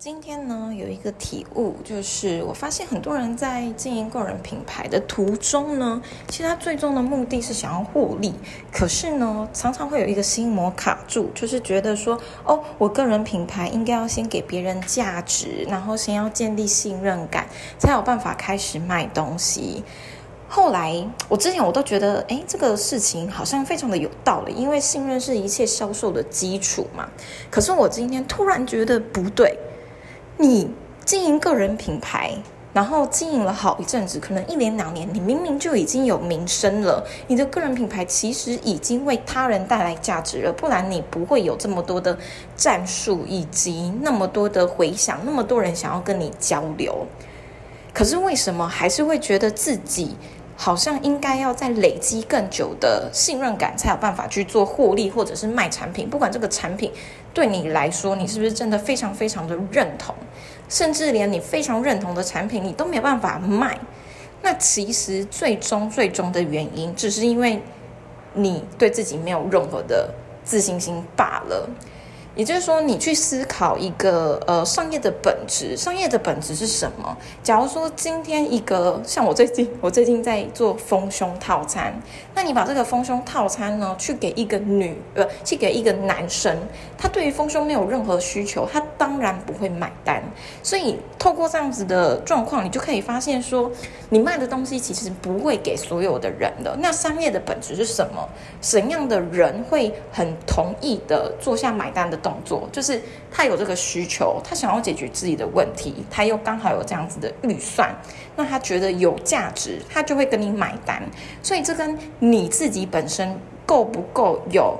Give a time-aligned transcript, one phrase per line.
[0.00, 8.32] 今天呢，有一个体悟，就是我发现很多人在经营个人品牌的途中呢，其实他最终的目的是想要获利，
[8.72, 19.82] 可是呢，常常会有一个心魔卡住，就是觉得说，哦，我个人品牌应该要先给别人价值，然后先要建立信任感，才有办法开始卖东西。
[20.48, 27.08] 后来，我之前我都觉得，哎，这个事情好像非常的有道理，因为信任是一切销售的基础嘛。
[27.50, 29.58] 可是我今天突然觉得不对。
[30.40, 30.70] 你
[31.04, 32.32] 经营个人品牌，
[32.72, 37.04] 然后经营了好一阵子，可能一年两年，你明明就已经有名声了。
[37.26, 42.16] 你的个人品牌其实已经为他人带来价值了，不然你不会有这么多的
[42.56, 47.04] 战术以及那么多的回响，那么多人想要跟你交流。
[47.92, 50.14] 可是为什么还是会觉得自己？
[50.60, 56.10] 好像应该要再累积更久的信任感，才有办法去做获利或者是卖产品。
[56.10, 56.90] 不管这个产品
[57.32, 60.12] 对你来说，你是不是真的非常非常的认同，
[60.68, 63.78] 甚至连你非常认同的产品，你都没有办法卖。
[64.42, 67.62] 那其实最终最终的原因，只是因为
[68.34, 70.12] 你对自己没有任何的
[70.42, 71.70] 自信心罢了。
[72.34, 77.16] 也就是说，你去思考一个呃商业的本质，商业的本质是什么？
[77.42, 82.00] 假如说今天一个像我最近，我最近在做丰胸套餐，
[82.36, 86.56] 那你把这个丰胸套餐呢，去给一个女呃，去给一个男生，
[86.96, 90.22] 他对于丰胸没有任何需求，他当然不会买单。
[90.62, 93.68] 所以透过这样子的状况，你就可以发现说，
[94.10, 96.76] 你卖的东西其实不会给所有的人的。
[96.78, 98.28] 那商业的本质是什么？
[98.60, 102.17] 怎样的人会很同意的做下买单的？
[102.22, 107.94] 动作就是他有这个需求，他想要解决自己的问题，他又刚好有这样子的预算，
[108.36, 111.02] 那他觉得有价值，他就会跟你买单。
[111.42, 114.78] 所以这跟你自己本身够不够有，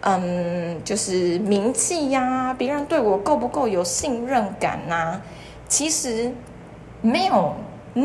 [0.00, 5.20] 嗯，就是名气呀，别人对我够不够有信任感呐，
[5.68, 6.32] 其实
[7.00, 7.54] 没有。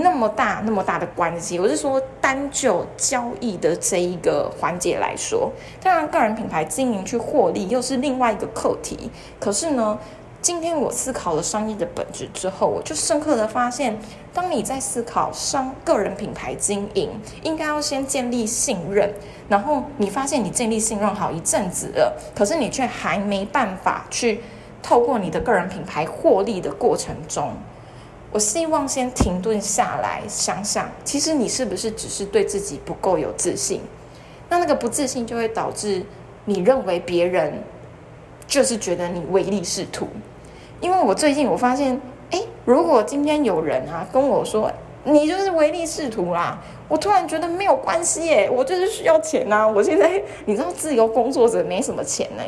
[0.01, 9.11] 那么大那么大的关系，我是说单就交易的这一个环节来说，当然个人品牌经营去获利又是另外一个课题。
[9.39, 9.99] 可是呢，
[10.41, 13.97] 今天我思考了商业的本质之后，我就深刻的发现，
[14.33, 17.11] 当你在思考商个人品牌经营，
[17.43, 19.13] 应该要先建立信任，
[19.47, 24.41] 然后你发现你建立信任好一阵子了，可是你却还没办法去
[24.81, 27.51] 透过你的个人品牌获利的过程中。
[28.33, 33.79] 我希望先停顿下来，想想，其实你是不是只是对自己不够有自信？
[34.49, 36.03] 那那个不自信就会导致
[36.45, 37.63] 你认为别人
[38.47, 40.07] 就是觉得你唯利是图。
[40.81, 42.01] 因为我最近我发现，
[42.31, 44.71] 哎，如果今天有人啊跟我说
[45.03, 49.67] 你就是唯利是图啦，我突然觉得没有关系耶，我就是需要钱呐。
[49.67, 52.43] 我现在你知道，自由工作者没什么钱呢。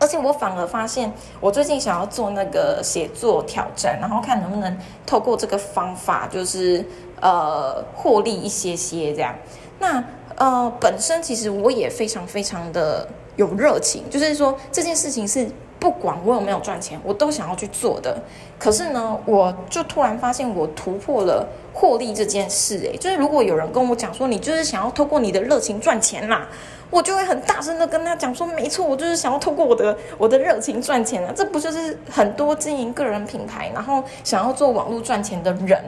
[0.00, 6.82] 而且我反而发现，我最近想要做那个写作挑战，然后看能不能透过这个方法，就是
[7.20, 9.34] 呃获利一些些这样。
[9.78, 10.02] 那
[10.36, 13.06] 呃本身其实我也非常非常的
[13.36, 15.46] 有热情，就是说这件事情是
[15.78, 18.18] 不管我有没有赚钱，我都想要去做的。
[18.58, 26.48] 可是呢，我就突然发现我突破了获利这件事，诶，就是如果有人跟我讲说，你就是想要透过你的热情赚钱啦。
[26.90, 35.80] 我就会很大声的跟他讲说，没错，我就是想要透过我的我的热情赚钱啊，这不就是很多经营个人品牌，然后想要做网络赚钱的人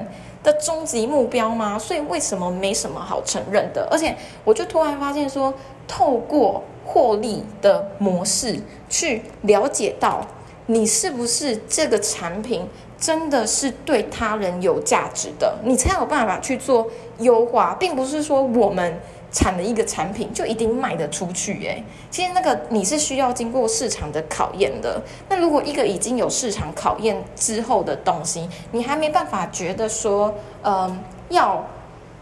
[0.45, 1.77] 的终极目标吗？
[1.77, 3.89] 所以为什么没什么好承认的？
[3.91, 5.53] 而且我就突然发现说，
[5.89, 10.25] 透过获利的模式去了解到
[10.67, 16.87] 你是不是这个产品真的是对他人有价值的，你才有办法去做
[17.19, 19.01] 优化，并不是说我们。
[19.33, 21.55] 产的一个产品就一定卖得出去？
[21.65, 25.01] 诶，其实那个你是需要经过市场的考验的。
[25.29, 31.65] 那如果一个已经有市场考验之后的东西，你还没办法觉得说，嗯，要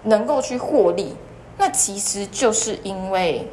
[0.05, 1.17] 能够去获利，
[1.59, 3.47] 那其实就是因为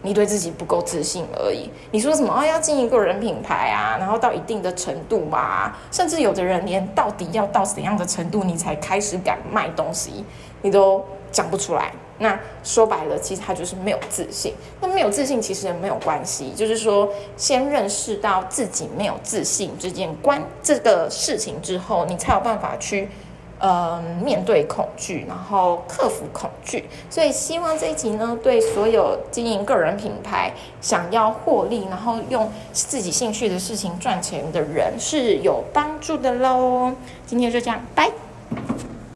[0.00, 1.70] 你对自己不够自信而已。
[1.90, 2.46] 你说什么啊？
[2.46, 10.24] 要经营个人品牌啊，然后到一定的程度吧，甚至有的人连到底要到怎样的程度，你才开始敢卖东西，
[10.62, 11.92] 你都讲不出来。
[12.22, 14.54] 那说白了，其实他就是没有自信。
[14.80, 23.08] 那没有自信其实也没有关系，就是说先认识到自己没有自信这件关这个事情之后，你才有办法去
[23.58, 26.88] 呃面对恐惧，然后克服恐惧。
[27.10, 36.92] 所以希望这一集呢，对所有经营个人品牌、想要获利，然后用自己兴趣的事情赚钱的人是有帮助的喽。
[37.26, 38.10] 今天就这样，拜。